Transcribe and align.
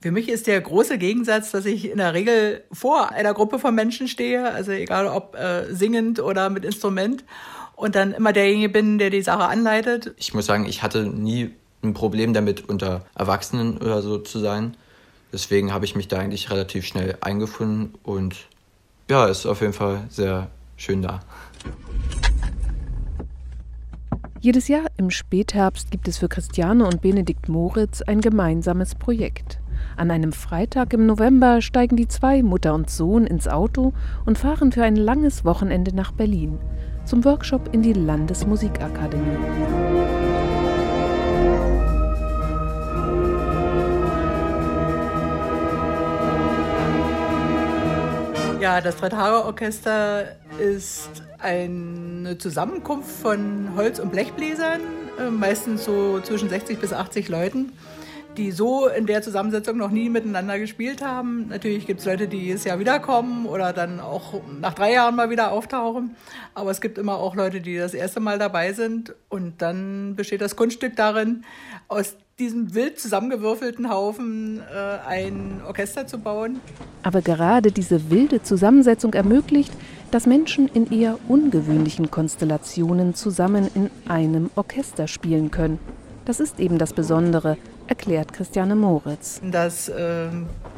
Für 0.00 0.12
mich 0.12 0.28
ist 0.28 0.46
der 0.46 0.60
große 0.60 0.96
Gegensatz, 0.96 1.50
dass 1.50 1.66
ich 1.66 1.90
in 1.90 1.98
der 1.98 2.14
Regel 2.14 2.62
vor 2.70 3.10
einer 3.10 3.34
Gruppe 3.34 3.58
von 3.58 3.74
Menschen 3.74 4.06
stehe, 4.06 4.52
also 4.52 4.70
egal 4.70 5.08
ob 5.08 5.34
äh, 5.34 5.74
singend 5.74 6.20
oder 6.20 6.50
mit 6.50 6.64
Instrument, 6.64 7.24
und 7.74 7.96
dann 7.96 8.12
immer 8.12 8.32
derjenige 8.32 8.68
bin, 8.68 8.98
der 8.98 9.10
die 9.10 9.22
Sache 9.22 9.44
anleitet. 9.44 10.14
Ich 10.16 10.34
muss 10.34 10.46
sagen, 10.46 10.66
ich 10.66 10.82
hatte 10.84 11.04
nie 11.04 11.50
ein 11.82 11.94
Problem 11.94 12.32
damit, 12.32 12.68
unter 12.68 13.06
Erwachsenen 13.16 13.78
oder 13.78 14.02
so 14.02 14.18
zu 14.18 14.38
sein. 14.38 14.76
Deswegen 15.32 15.72
habe 15.72 15.84
ich 15.84 15.96
mich 15.96 16.06
da 16.06 16.18
eigentlich 16.18 16.50
relativ 16.50 16.86
schnell 16.86 17.18
eingefunden 17.20 17.94
und 18.04 18.36
ja, 19.10 19.26
ist 19.26 19.46
auf 19.46 19.60
jeden 19.60 19.72
Fall 19.72 20.04
sehr 20.10 20.48
schön 20.76 21.02
da. 21.02 21.20
Jedes 24.40 24.68
Jahr 24.68 24.86
im 24.96 25.10
Spätherbst 25.10 25.90
gibt 25.90 26.06
es 26.06 26.18
für 26.18 26.28
Christiane 26.28 26.86
und 26.86 27.02
Benedikt 27.02 27.48
Moritz 27.48 28.02
ein 28.02 28.20
gemeinsames 28.20 28.94
Projekt. 28.94 29.58
An 29.96 30.10
einem 30.10 30.32
Freitag 30.32 30.92
im 30.92 31.06
November 31.06 31.60
steigen 31.60 31.96
die 31.96 32.08
zwei, 32.08 32.42
Mutter 32.42 32.74
und 32.74 32.90
Sohn, 32.90 33.26
ins 33.26 33.48
Auto 33.48 33.92
und 34.26 34.38
fahren 34.38 34.72
für 34.72 34.84
ein 34.84 34.96
langes 34.96 35.44
Wochenende 35.44 35.94
nach 35.94 36.12
Berlin 36.12 36.58
zum 37.04 37.24
Workshop 37.24 37.70
in 37.72 37.80
die 37.80 37.94
Landesmusikakademie. 37.94 39.38
Ja, 48.60 48.80
das 48.82 48.96
Drei-Tage-Orchester 48.96 50.24
ist 50.58 51.22
eine 51.38 52.36
Zusammenkunft 52.36 53.10
von 53.10 53.70
Holz- 53.76 54.00
und 54.00 54.12
Blechbläsern, 54.12 54.80
äh, 55.18 55.30
meistens 55.30 55.84
so 55.84 56.20
zwischen 56.20 56.48
60 56.48 56.78
bis 56.78 56.92
80 56.92 57.28
Leuten, 57.28 57.72
die 58.38 58.52
so 58.52 58.86
in 58.86 59.06
der 59.06 59.20
Zusammensetzung 59.20 59.76
noch 59.76 59.90
nie 59.90 60.08
miteinander 60.08 60.58
gespielt 60.58 61.02
haben. 61.02 61.48
Natürlich 61.48 61.86
gibt 61.86 62.00
es 62.00 62.06
Leute, 62.06 62.28
die 62.28 62.38
jedes 62.38 62.64
Jahr 62.64 62.78
wiederkommen 62.78 63.46
oder 63.46 63.72
dann 63.72 64.00
auch 64.00 64.40
nach 64.60 64.74
drei 64.74 64.92
Jahren 64.92 65.16
mal 65.16 65.28
wieder 65.30 65.50
auftauchen. 65.50 66.16
Aber 66.54 66.70
es 66.70 66.80
gibt 66.80 66.96
immer 66.96 67.16
auch 67.16 67.34
Leute, 67.34 67.60
die 67.60 67.76
das 67.76 67.94
erste 67.94 68.20
Mal 68.20 68.38
dabei 68.38 68.72
sind. 68.72 69.14
Und 69.28 69.60
dann 69.60 70.14
besteht 70.14 70.40
das 70.40 70.56
Kunststück 70.56 70.94
darin, 70.96 71.44
aus 71.88 72.16
diesem 72.38 72.74
wild 72.74 73.00
zusammengewürfelten 73.00 73.90
Haufen 73.90 74.60
äh, 74.60 75.08
ein 75.08 75.60
Orchester 75.66 76.06
zu 76.06 76.18
bauen. 76.18 76.60
Aber 77.02 77.20
gerade 77.20 77.72
diese 77.72 78.10
wilde 78.10 78.42
Zusammensetzung 78.42 79.12
ermöglicht, 79.12 79.72
dass 80.12 80.26
Menschen 80.26 80.68
in 80.68 80.90
eher 80.92 81.18
ungewöhnlichen 81.26 82.10
Konstellationen 82.10 83.14
zusammen 83.14 83.68
in 83.74 83.90
einem 84.06 84.50
Orchester 84.54 85.08
spielen 85.08 85.50
können. 85.50 85.80
Das 86.24 86.40
ist 86.40 86.60
eben 86.60 86.78
das 86.78 86.92
Besondere, 86.92 87.56
erklärt 87.88 88.32
Christiane 88.32 88.76
Moritz. 88.76 89.40
Dass 89.42 89.88
äh, 89.88 90.28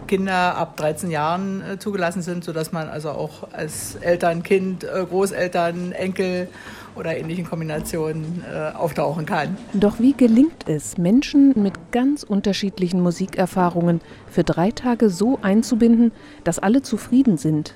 Kinder 0.06 0.56
ab 0.56 0.76
13 0.76 1.10
Jahren 1.10 1.62
äh, 1.62 1.78
zugelassen 1.78 2.22
sind, 2.22 2.44
sodass 2.44 2.72
man 2.72 2.88
also 2.88 3.10
auch 3.10 3.52
als 3.52 3.96
Eltern, 3.96 4.42
Kind, 4.42 4.84
äh, 4.84 5.04
Großeltern, 5.08 5.92
Enkel 5.92 6.48
oder 6.96 7.16
ähnlichen 7.16 7.44
Kombinationen 7.44 8.44
äh, 8.50 8.76
auftauchen 8.76 9.26
kann. 9.26 9.56
Doch 9.72 10.00
wie 10.00 10.12
gelingt 10.12 10.68
es, 10.68 10.98
Menschen 10.98 11.52
mit 11.62 11.92
ganz 11.92 12.22
unterschiedlichen 12.22 13.00
Musikerfahrungen 13.00 14.00
für 14.28 14.44
drei 14.44 14.70
Tage 14.70 15.10
so 15.10 15.38
einzubinden, 15.42 16.12
dass 16.44 16.58
alle 16.58 16.82
zufrieden 16.82 17.36
sind? 17.36 17.74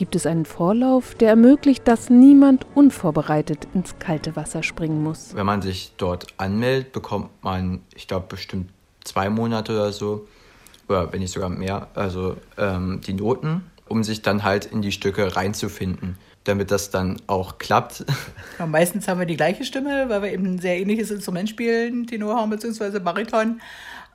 Gibt 0.00 0.16
es 0.16 0.24
einen 0.24 0.46
Vorlauf, 0.46 1.14
der 1.14 1.28
ermöglicht, 1.28 1.86
dass 1.86 2.08
niemand 2.08 2.64
unvorbereitet 2.74 3.68
ins 3.74 3.98
kalte 3.98 4.34
Wasser 4.34 4.62
springen 4.62 5.02
muss? 5.02 5.34
Wenn 5.34 5.44
man 5.44 5.60
sich 5.60 5.92
dort 5.98 6.26
anmeldet, 6.38 6.92
bekommt 6.92 7.28
man, 7.42 7.82
ich 7.94 8.08
glaube, 8.08 8.24
bestimmt 8.26 8.70
zwei 9.04 9.28
Monate 9.28 9.72
oder 9.72 9.92
so, 9.92 10.26
oder 10.88 11.12
wenn 11.12 11.20
nicht 11.20 11.32
sogar 11.32 11.50
mehr, 11.50 11.88
also 11.92 12.38
ähm, 12.56 13.02
die 13.06 13.12
Noten, 13.12 13.70
um 13.88 14.02
sich 14.02 14.22
dann 14.22 14.42
halt 14.42 14.64
in 14.64 14.80
die 14.80 14.90
Stücke 14.90 15.36
reinzufinden 15.36 16.16
damit 16.44 16.70
das 16.70 16.90
dann 16.90 17.18
auch 17.26 17.58
klappt. 17.58 18.04
Ja, 18.58 18.66
meistens 18.66 19.08
haben 19.08 19.18
wir 19.18 19.26
die 19.26 19.36
gleiche 19.36 19.64
Stimme, 19.64 20.08
weil 20.08 20.22
wir 20.22 20.32
eben 20.32 20.44
ein 20.44 20.58
sehr 20.58 20.78
ähnliches 20.78 21.10
Instrument 21.10 21.48
spielen, 21.48 22.06
Tenorhorn 22.06 22.50
bzw. 22.50 22.98
Bariton. 22.98 23.60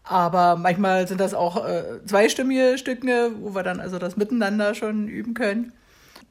Aber 0.07 0.55
manchmal 0.55 1.07
sind 1.07 1.19
das 1.19 1.33
auch 1.33 1.66
äh, 1.66 1.83
zweistimmige 2.05 2.77
Stücke, 2.77 3.31
wo 3.39 3.55
wir 3.55 3.63
dann 3.63 3.79
also 3.79 3.97
das 3.97 4.17
Miteinander 4.17 4.75
schon 4.75 5.07
üben 5.07 5.33
können. 5.33 5.73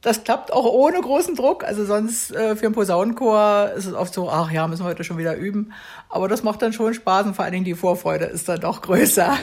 Das 0.01 0.23
klappt 0.23 0.53
auch 0.53 0.65
ohne 0.65 1.01
großen 1.01 1.35
Druck. 1.35 1.63
Also 1.63 1.83
sonst 1.83 2.31
äh, 2.31 2.55
für 2.55 2.67
einen 2.67 2.75
Posaunenchor 2.75 3.71
ist 3.75 3.85
es 3.85 3.93
oft 3.93 4.13
so, 4.13 4.29
ach 4.29 4.51
ja, 4.51 4.67
müssen 4.67 4.83
wir 4.83 4.89
heute 4.89 5.03
schon 5.03 5.17
wieder 5.17 5.35
üben. 5.35 5.73
Aber 6.09 6.27
das 6.27 6.43
macht 6.43 6.61
dann 6.61 6.73
schon 6.73 6.93
Spaß 6.93 7.25
und 7.25 7.35
vor 7.35 7.43
allen 7.43 7.53
Dingen 7.53 7.65
die 7.65 7.73
Vorfreude 7.73 8.25
ist 8.25 8.47
dann 8.47 8.61
doch 8.61 8.81
größer. 8.83 9.37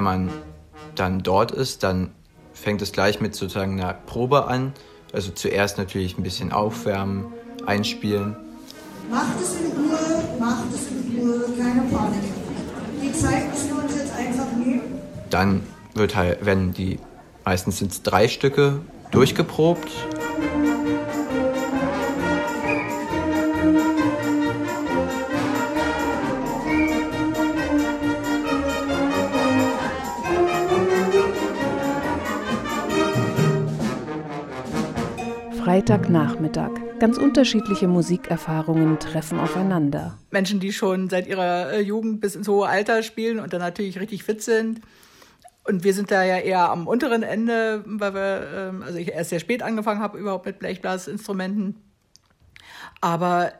Wenn 0.00 0.04
man 0.04 0.30
dann 0.94 1.22
dort 1.22 1.50
ist, 1.50 1.82
dann 1.82 2.10
fängt 2.54 2.80
es 2.80 2.90
gleich 2.90 3.20
mit 3.20 3.34
sozusagen 3.34 3.78
einer 3.78 3.92
Probe 3.92 4.46
an. 4.46 4.72
Also 5.12 5.30
zuerst 5.30 5.76
natürlich 5.76 6.16
ein 6.16 6.22
bisschen 6.22 6.52
aufwärmen, 6.52 7.26
einspielen. 7.66 8.34
Macht 9.10 9.38
es 9.42 9.56
in 9.56 9.66
Ruhe, 9.72 10.38
macht 10.38 10.72
es 10.72 10.86
in 10.88 11.18
Ruhe, 11.20 11.44
keine 11.58 11.82
Panik. 11.82 12.22
Die 13.02 13.12
Zeit 13.12 13.50
müssen 13.50 13.76
wir 13.76 13.84
uns 13.84 13.94
jetzt 13.94 14.14
einfach 14.16 14.50
nehmen. 14.56 15.02
Dann 15.28 15.64
wird 15.92 16.16
halt, 16.16 16.46
wenn 16.46 16.72
die, 16.72 16.98
meistens 17.44 17.76
sind 17.76 17.92
es 17.92 18.02
drei 18.02 18.26
Stücke, 18.26 18.80
durchgeprobt 19.10 19.90
Freitagnachmittag. 35.80 36.72
Ganz 36.98 37.16
unterschiedliche 37.16 37.88
Musikerfahrungen 37.88 38.98
treffen 38.98 39.38
aufeinander. 39.38 40.18
Menschen, 40.30 40.60
die 40.60 40.74
schon 40.74 41.08
seit 41.08 41.26
ihrer 41.26 41.72
äh, 41.72 41.80
Jugend 41.80 42.20
bis 42.20 42.34
ins 42.34 42.48
hohe 42.48 42.68
Alter 42.68 43.02
spielen 43.02 43.40
und 43.40 43.54
dann 43.54 43.62
natürlich 43.62 43.98
richtig 43.98 44.22
fit 44.22 44.42
sind. 44.42 44.82
Und 45.64 45.82
wir 45.82 45.94
sind 45.94 46.10
da 46.10 46.22
ja 46.22 46.36
eher 46.36 46.68
am 46.68 46.86
unteren 46.86 47.22
Ende, 47.22 47.82
weil 47.86 48.12
wir, 48.12 48.48
ähm, 48.54 48.82
also 48.82 48.98
ich 48.98 49.08
erst 49.08 49.30
sehr 49.30 49.40
spät 49.40 49.62
angefangen 49.62 50.02
habe 50.02 50.18
überhaupt 50.18 50.44
mit 50.44 50.58
Blechblasinstrumenten. 50.58 51.76
Aber 53.00 53.54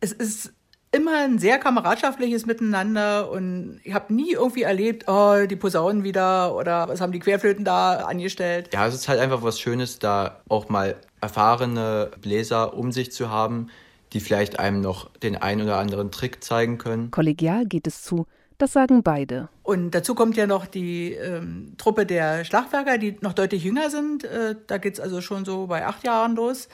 es 0.00 0.12
ist 0.12 0.52
immer 0.96 1.24
ein 1.24 1.38
sehr 1.38 1.58
kameradschaftliches 1.58 2.46
Miteinander 2.46 3.30
und 3.30 3.80
ich 3.84 3.94
habe 3.94 4.12
nie 4.12 4.32
irgendwie 4.32 4.62
erlebt, 4.62 5.04
oh, 5.08 5.46
die 5.46 5.56
Posaunen 5.56 6.02
wieder 6.04 6.56
oder 6.56 6.88
was 6.88 7.00
haben 7.00 7.12
die 7.12 7.18
Querflöten 7.18 7.64
da 7.64 7.96
angestellt. 7.96 8.70
Ja, 8.72 8.86
es 8.86 8.94
ist 8.94 9.08
halt 9.08 9.20
einfach 9.20 9.42
was 9.42 9.60
Schönes, 9.60 9.98
da 9.98 10.40
auch 10.48 10.68
mal 10.68 10.96
erfahrene 11.20 12.10
Bläser 12.20 12.74
um 12.74 12.92
sich 12.92 13.12
zu 13.12 13.30
haben, 13.30 13.68
die 14.12 14.20
vielleicht 14.20 14.58
einem 14.58 14.80
noch 14.80 15.10
den 15.16 15.36
einen 15.36 15.62
oder 15.62 15.78
anderen 15.78 16.10
Trick 16.10 16.42
zeigen 16.42 16.78
können. 16.78 17.10
Kollegial 17.10 17.66
geht 17.66 17.86
es 17.86 18.02
zu. 18.02 18.26
Das 18.58 18.72
sagen 18.72 19.02
beide. 19.02 19.50
Und 19.62 19.90
dazu 19.90 20.14
kommt 20.14 20.36
ja 20.36 20.46
noch 20.46 20.64
die 20.66 21.12
ähm, 21.12 21.74
Truppe 21.76 22.06
der 22.06 22.44
Schlagwerker, 22.44 22.96
die 22.96 23.16
noch 23.20 23.34
deutlich 23.34 23.64
jünger 23.64 23.90
sind. 23.90 24.24
Äh, 24.24 24.54
da 24.66 24.76
es 24.76 24.98
also 24.98 25.20
schon 25.20 25.44
so 25.44 25.66
bei 25.66 25.84
acht 25.84 26.04
Jahren 26.04 26.36
los. 26.36 26.68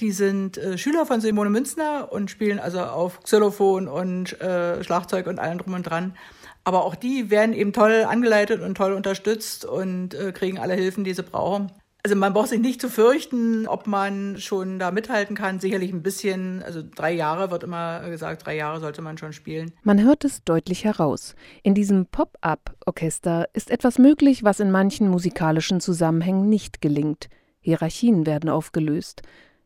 Die 0.00 0.12
sind 0.12 0.56
äh, 0.56 0.78
Schüler 0.78 1.04
von 1.04 1.20
Simone 1.20 1.50
Münzner 1.50 2.10
und 2.10 2.30
spielen 2.30 2.58
also 2.58 2.80
auf 2.80 3.20
Xylophon 3.22 3.86
und 3.86 4.40
äh, 4.40 4.82
Schlagzeug 4.82 5.26
und 5.26 5.38
allem 5.38 5.58
drum 5.58 5.74
und 5.74 5.82
dran. 5.82 6.16
Aber 6.64 6.84
auch 6.84 6.94
die 6.94 7.30
werden 7.30 7.54
eben 7.54 7.72
toll 7.74 8.04
angeleitet 8.08 8.62
und 8.62 8.74
toll 8.74 8.92
unterstützt 8.92 9.66
und 9.66 10.14
äh, 10.14 10.32
kriegen 10.32 10.58
alle 10.58 10.74
Hilfen, 10.74 11.04
die 11.04 11.12
sie 11.12 11.22
brauchen. 11.22 11.70
Also 12.06 12.14
man 12.14 12.34
braucht 12.34 12.50
sich 12.50 12.60
nicht 12.60 12.80
zu 12.80 12.88
fürchten, 12.88 13.66
ob 13.66 13.88
man 13.88 14.38
schon 14.38 14.78
da 14.78 14.92
mithalten 14.92 15.34
kann. 15.34 15.58
Sicherlich 15.58 15.92
ein 15.92 16.04
bisschen, 16.04 16.62
also 16.62 16.80
drei 16.80 17.10
Jahre 17.10 17.50
wird 17.50 17.64
immer 17.64 18.08
gesagt, 18.08 18.46
drei 18.46 18.54
Jahre 18.54 18.78
sollte 18.78 19.02
man 19.02 19.18
schon 19.18 19.32
spielen. 19.32 19.72
Man 19.82 20.00
hört 20.00 20.24
es 20.24 20.44
deutlich 20.44 20.84
heraus. 20.84 21.34
In 21.64 21.74
diesem 21.74 22.06
Pop-up-Orchester 22.06 23.48
ist 23.54 23.72
etwas 23.72 23.98
möglich, 23.98 24.44
was 24.44 24.60
in 24.60 24.70
manchen 24.70 25.08
musikalischen 25.08 25.80
Zusammenhängen 25.80 26.48
nicht 26.48 26.80
gelingt. 26.80 27.28
Hierarchien 27.58 28.24
werden 28.24 28.50
aufgelöst. 28.50 29.22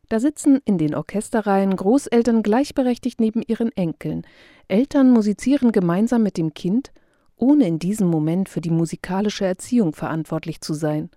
Da 0.09 0.19
sitzen 0.19 0.63
in 0.65 0.79
den 0.79 0.95
Orchesterreihen 0.95 1.77
Großeltern 1.77 2.43
gleichberechtigt 2.43 3.21
neben 3.21 3.43
ihren 3.43 3.71
Enkeln. 3.77 4.23
Eltern 4.67 5.11
musizieren 5.11 5.73
gemeinsam 5.73 6.23
mit 6.23 6.39
dem 6.39 6.55
Kind, 6.55 6.91
ohne 7.37 7.69
in 7.69 7.79
diesem 7.79 8.09
Moment 8.09 8.49
für 8.49 8.63
die 8.63 8.71
musikalische 8.71 9.45
Erziehung 9.45 9.93
verantwortlich 9.93 10.63
zu 10.63 10.73
sein. 10.73 11.11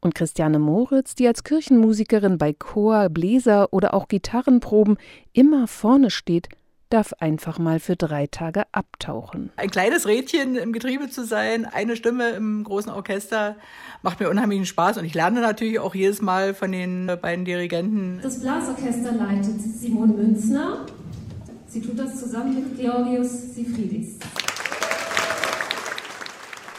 Und 0.00 0.14
Christiane 0.14 0.58
Moritz, 0.58 1.14
die 1.14 1.26
als 1.26 1.44
Kirchenmusikerin 1.44 2.38
bei 2.38 2.54
Chor, 2.54 3.10
Bläser 3.10 3.72
oder 3.72 3.92
auch 3.92 4.08
Gitarrenproben 4.08 4.96
immer 5.32 5.66
vorne 5.66 6.10
steht, 6.10 6.48
darf 6.88 7.12
einfach 7.20 7.58
mal 7.58 7.78
für 7.78 7.96
drei 7.96 8.26
Tage 8.26 8.64
abtauchen. 8.72 9.50
Ein 9.56 9.70
kleines 9.70 10.06
Rädchen 10.06 10.56
im 10.56 10.72
Getriebe 10.72 11.08
zu 11.08 11.24
sein, 11.24 11.64
eine 11.64 11.96
Stimme 11.96 12.30
im 12.30 12.64
großen 12.64 12.90
Orchester, 12.90 13.56
macht 14.02 14.20
mir 14.20 14.28
unheimlichen 14.28 14.66
Spaß 14.66 14.98
und 14.98 15.04
ich 15.04 15.14
lerne 15.14 15.40
natürlich 15.40 15.78
auch 15.78 15.94
jedes 15.94 16.20
Mal 16.20 16.52
von 16.52 16.72
den 16.72 17.10
beiden 17.22 17.44
Dirigenten. 17.44 18.20
Das 18.22 18.40
Blasorchester 18.40 19.12
leitet 19.12 19.60
Simon 19.60 20.16
Münzner. 20.16 20.86
Sie 21.68 21.80
tut 21.80 21.98
das 21.98 22.18
zusammen 22.18 22.54
mit 22.56 22.76
Georgios 22.76 23.54
Sifridis. 23.54 24.18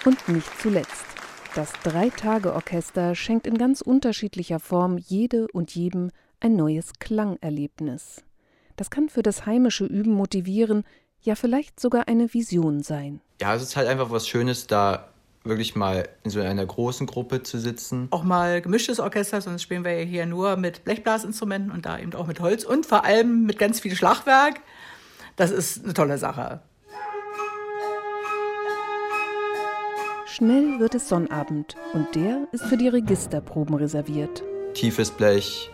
Und 0.03 0.27
nicht 0.27 0.49
zuletzt. 0.59 1.10
Das 1.53 1.73
Drei-Tage-Orchester 1.83 3.13
schenkt 3.13 3.45
in 3.45 3.57
ganz 3.57 3.81
unterschiedlicher 3.81 4.61
Form 4.61 4.97
jede 4.97 5.47
und 5.51 5.75
jedem 5.75 6.11
ein 6.39 6.55
neues 6.55 6.93
Klangerlebnis. 6.99 8.23
Das 8.77 8.89
kann 8.89 9.09
für 9.09 9.21
das 9.21 9.45
heimische 9.45 9.83
Üben 9.83 10.13
motivieren, 10.13 10.85
ja 11.19 11.35
vielleicht 11.35 11.77
sogar 11.77 12.07
eine 12.07 12.33
Vision 12.33 12.83
sein. 12.83 13.19
Ja, 13.41 13.53
es 13.53 13.63
ist 13.63 13.75
halt 13.75 13.89
einfach 13.89 14.11
was 14.11 14.29
Schönes, 14.29 14.67
da 14.67 15.09
wirklich 15.43 15.75
mal 15.75 16.07
in 16.23 16.31
so 16.31 16.39
einer 16.39 16.65
großen 16.65 17.05
Gruppe 17.05 17.43
zu 17.43 17.59
sitzen. 17.59 18.07
Auch 18.11 18.23
mal 18.23 18.61
gemischtes 18.61 19.01
Orchester, 19.01 19.41
sonst 19.41 19.61
spielen 19.61 19.83
wir 19.83 19.91
ja 19.91 20.05
hier 20.05 20.25
nur 20.27 20.55
mit 20.55 20.85
Blechblasinstrumenten 20.85 21.71
und 21.71 21.85
da 21.85 21.99
eben 21.99 22.13
auch 22.13 22.27
mit 22.27 22.39
Holz 22.39 22.63
und 22.63 22.85
vor 22.85 23.03
allem 23.03 23.45
mit 23.45 23.59
ganz 23.59 23.81
viel 23.81 23.93
Schlagwerk. 23.93 24.61
Das 25.35 25.51
ist 25.51 25.83
eine 25.83 25.93
tolle 25.93 26.17
Sache. 26.17 26.61
Schnell 30.33 30.79
wird 30.79 30.95
es 30.95 31.09
Sonnabend 31.09 31.75
und 31.91 32.15
der 32.15 32.47
ist 32.53 32.63
für 32.63 32.77
die 32.77 32.87
Registerproben 32.87 33.75
reserviert. 33.75 34.41
Tiefes 34.73 35.11
Blech 35.11 35.69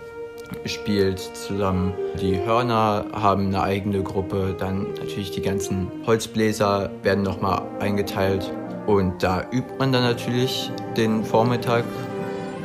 spielt 0.65 1.19
zusammen. 1.19 1.93
Die 2.19 2.43
Hörner 2.43 3.05
haben 3.13 3.49
eine 3.49 3.61
eigene 3.61 4.01
Gruppe. 4.01 4.55
Dann 4.57 4.93
natürlich 4.95 5.29
die 5.29 5.43
ganzen 5.43 5.91
Holzbläser 6.07 6.89
werden 7.03 7.23
nochmal 7.23 7.61
eingeteilt. 7.79 8.51
Und 8.87 9.21
da 9.21 9.45
übt 9.51 9.75
man 9.77 9.91
dann 9.91 10.01
natürlich 10.01 10.71
den 10.95 11.23
Vormittag. 11.23 11.83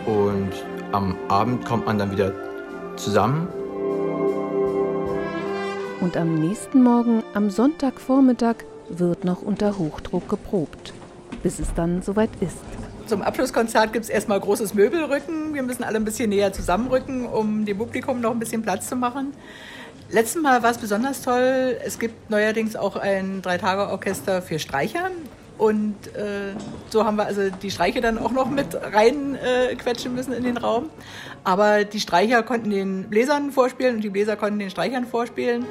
Und 0.06 0.50
am 0.92 1.14
Abend 1.28 1.66
kommt 1.66 1.84
man 1.84 1.98
dann 1.98 2.10
wieder 2.10 2.32
zusammen. 2.96 3.48
Und 6.00 6.16
am 6.16 6.36
nächsten 6.36 6.82
Morgen, 6.82 7.22
am 7.34 7.50
Sonntagvormittag, 7.50 8.64
wird 8.88 9.26
noch 9.26 9.42
unter 9.42 9.76
Hochdruck 9.76 10.26
geprobt 10.30 10.94
bis 11.42 11.58
es 11.58 11.72
dann 11.74 12.02
soweit 12.02 12.30
ist. 12.40 12.58
Zum 13.06 13.22
Abschlusskonzert 13.22 13.92
gibt 13.92 14.04
es 14.04 14.10
erstmal 14.10 14.40
großes 14.40 14.74
Möbelrücken. 14.74 15.54
Wir 15.54 15.62
müssen 15.62 15.82
alle 15.82 15.96
ein 15.96 16.04
bisschen 16.04 16.30
näher 16.30 16.52
zusammenrücken, 16.52 17.26
um 17.26 17.64
dem 17.64 17.78
Publikum 17.78 18.20
noch 18.20 18.30
ein 18.30 18.38
bisschen 18.38 18.62
Platz 18.62 18.88
zu 18.88 18.96
machen. 18.96 19.32
Letztes 20.10 20.42
Mal 20.42 20.62
war 20.62 20.70
es 20.70 20.78
besonders 20.78 21.22
toll. 21.22 21.78
Es 21.84 21.98
gibt 21.98 22.30
neuerdings 22.30 22.76
auch 22.76 22.96
ein 22.96 23.42
Drei-Tage-Orchester 23.42 24.42
für 24.42 24.58
Streicher. 24.58 25.10
Und 25.58 25.94
äh, 26.16 26.54
so 26.90 27.04
haben 27.04 27.16
wir 27.16 27.26
also 27.26 27.50
die 27.50 27.70
Streicher 27.70 28.00
dann 28.00 28.18
auch 28.18 28.32
noch 28.32 28.50
mit 28.50 28.74
reinquetschen 28.74 30.12
äh, 30.12 30.14
müssen 30.14 30.32
in 30.32 30.44
den 30.44 30.56
Raum. 30.56 30.90
Aber 31.44 31.84
die 31.84 32.00
Streicher 32.00 32.42
konnten 32.42 32.70
den 32.70 33.04
Bläsern 33.08 33.52
vorspielen 33.52 33.96
und 33.96 34.04
die 34.04 34.10
Bläser 34.10 34.36
konnten 34.36 34.58
den 34.58 34.70
Streichern 34.70 35.06
vorspielen. 35.06 35.66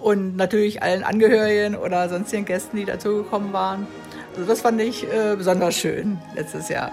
Und 0.00 0.36
natürlich 0.36 0.82
allen 0.82 1.04
Angehörigen 1.04 1.76
oder 1.76 2.08
sonstigen 2.08 2.44
Gästen, 2.44 2.76
die 2.76 2.84
dazugekommen 2.84 3.52
waren. 3.52 3.86
Das 4.36 4.60
fand 4.60 4.80
ich 4.80 5.04
äh, 5.04 5.36
besonders 5.36 5.76
schön 5.76 6.18
letztes 6.34 6.68
Jahr. 6.68 6.90